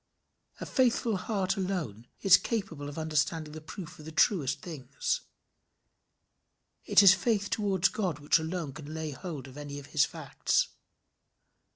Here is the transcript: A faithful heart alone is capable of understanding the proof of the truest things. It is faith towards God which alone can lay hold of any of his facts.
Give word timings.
A 0.59 0.65
faithful 0.65 1.15
heart 1.15 1.57
alone 1.57 2.07
is 2.21 2.35
capable 2.35 2.89
of 2.89 2.97
understanding 2.97 3.53
the 3.53 3.61
proof 3.61 3.99
of 3.99 4.05
the 4.05 4.11
truest 4.11 4.59
things. 4.59 5.21
It 6.85 7.03
is 7.03 7.13
faith 7.13 7.51
towards 7.51 7.87
God 7.89 8.17
which 8.17 8.39
alone 8.39 8.73
can 8.73 8.95
lay 8.95 9.11
hold 9.11 9.47
of 9.47 9.57
any 9.59 9.77
of 9.77 9.85
his 9.93 10.03
facts. 10.03 10.69